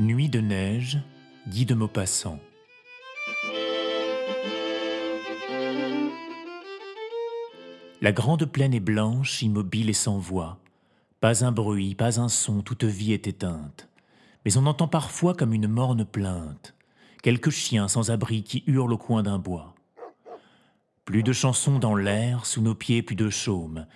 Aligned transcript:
Nuit 0.00 0.30
de 0.30 0.40
neige, 0.40 0.98
Guy 1.46 1.66
de 1.66 1.74
Maupassant. 1.74 2.38
La 8.00 8.10
grande 8.10 8.46
plaine 8.46 8.72
est 8.72 8.80
blanche, 8.80 9.42
immobile 9.42 9.90
et 9.90 9.92
sans 9.92 10.16
voix. 10.16 10.58
Pas 11.20 11.44
un 11.44 11.52
bruit, 11.52 11.94
pas 11.94 12.18
un 12.18 12.30
son, 12.30 12.62
toute 12.62 12.84
vie 12.84 13.12
est 13.12 13.26
éteinte. 13.26 13.90
Mais 14.46 14.56
on 14.56 14.64
entend 14.64 14.88
parfois 14.88 15.34
comme 15.34 15.52
une 15.52 15.68
morne 15.68 16.06
plainte, 16.06 16.74
quelques 17.22 17.50
chiens 17.50 17.86
sans 17.86 18.10
abri 18.10 18.42
qui 18.42 18.64
hurlent 18.66 18.94
au 18.94 18.98
coin 18.98 19.22
d'un 19.22 19.38
bois. 19.38 19.74
Plus 21.04 21.22
de 21.22 21.34
chansons 21.34 21.78
dans 21.78 21.94
l'air, 21.94 22.46
sous 22.46 22.62
nos 22.62 22.74
pieds 22.74 23.02
plus 23.02 23.16
de 23.16 23.28
chaume. 23.28 23.86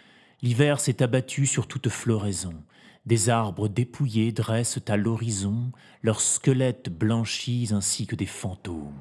L'hiver 0.42 0.80
s'est 0.80 1.02
abattu 1.02 1.46
sur 1.46 1.66
toute 1.66 1.88
floraison. 1.88 2.62
Des 3.06 3.28
arbres 3.28 3.68
dépouillés 3.68 4.32
dressent 4.32 4.80
à 4.88 4.96
l'horizon 4.96 5.72
leurs 6.02 6.20
squelettes 6.20 6.88
blanchis 6.88 7.68
ainsi 7.72 8.06
que 8.06 8.16
des 8.16 8.26
fantômes. 8.26 8.94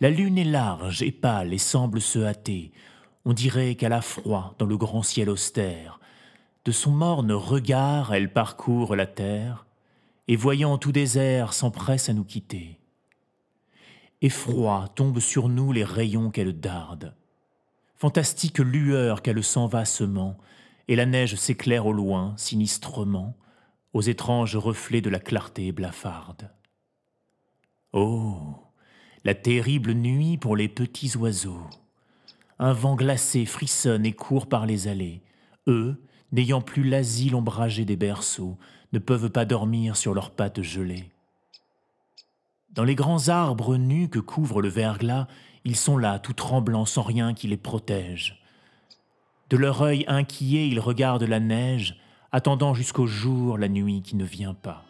La 0.00 0.10
lune 0.10 0.38
est 0.38 0.44
large 0.44 1.02
et 1.02 1.12
pâle 1.12 1.52
et 1.52 1.58
semble 1.58 2.00
se 2.00 2.18
hâter. 2.18 2.72
On 3.24 3.32
dirait 3.32 3.74
qu'elle 3.74 3.92
a 3.92 4.02
froid 4.02 4.54
dans 4.58 4.66
le 4.66 4.76
grand 4.76 5.02
ciel 5.02 5.30
austère. 5.30 6.00
De 6.64 6.72
son 6.72 6.90
morne 6.90 7.32
regard, 7.32 8.12
elle 8.12 8.32
parcourt 8.32 8.96
la 8.96 9.06
terre, 9.06 9.66
et 10.28 10.36
voyant 10.36 10.78
tout 10.78 10.92
désert, 10.92 11.52
s'empresse 11.52 12.08
à 12.08 12.12
nous 12.12 12.24
quitter. 12.24 12.78
Effroi 14.22 14.88
tombent 14.94 15.20
sur 15.20 15.48
nous 15.48 15.72
les 15.72 15.84
rayons 15.84 16.30
qu'elle 16.30 16.58
darde. 16.58 17.14
Fantastique 17.98 18.58
lueur 18.58 19.22
qu'elle 19.22 19.42
s'en 19.42 19.66
va 19.66 19.84
semant, 19.86 20.36
et 20.88 20.96
la 20.96 21.06
neige 21.06 21.34
s'éclaire 21.36 21.86
au 21.86 21.92
loin, 21.92 22.34
sinistrement, 22.36 23.36
aux 23.94 24.02
étranges 24.02 24.56
reflets 24.56 25.00
de 25.00 25.08
la 25.08 25.18
clarté 25.18 25.72
blafarde. 25.72 26.50
Oh, 27.92 28.36
la 29.24 29.34
terrible 29.34 29.92
nuit 29.92 30.36
pour 30.36 30.56
les 30.56 30.68
petits 30.68 31.16
oiseaux. 31.16 31.66
Un 32.58 32.74
vent 32.74 32.96
glacé 32.96 33.46
frissonne 33.46 34.04
et 34.04 34.12
court 34.12 34.46
par 34.46 34.66
les 34.66 34.88
allées. 34.88 35.22
Eux, 35.66 36.02
n'ayant 36.32 36.60
plus 36.60 36.84
l'asile 36.84 37.34
ombragé 37.34 37.86
des 37.86 37.96
berceaux, 37.96 38.58
ne 38.92 38.98
peuvent 38.98 39.30
pas 39.30 39.46
dormir 39.46 39.96
sur 39.96 40.12
leurs 40.12 40.30
pattes 40.30 40.62
gelées. 40.62 41.10
Dans 42.76 42.84
les 42.84 42.94
grands 42.94 43.28
arbres 43.28 43.78
nus 43.78 44.10
que 44.10 44.18
couvre 44.18 44.60
le 44.60 44.68
verglas, 44.68 45.28
ils 45.64 45.76
sont 45.76 45.96
là, 45.96 46.18
tout 46.18 46.34
tremblants, 46.34 46.84
sans 46.84 47.02
rien 47.02 47.32
qui 47.32 47.48
les 47.48 47.56
protège. 47.56 48.38
De 49.48 49.56
leur 49.56 49.80
œil 49.80 50.04
inquiet, 50.08 50.68
ils 50.68 50.78
regardent 50.78 51.22
la 51.22 51.40
neige, 51.40 51.98
attendant 52.32 52.74
jusqu'au 52.74 53.06
jour 53.06 53.56
la 53.56 53.68
nuit 53.68 54.02
qui 54.02 54.14
ne 54.14 54.24
vient 54.24 54.52
pas. 54.52 54.84